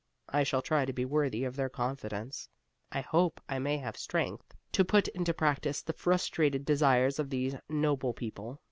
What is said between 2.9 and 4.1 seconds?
I hope I may have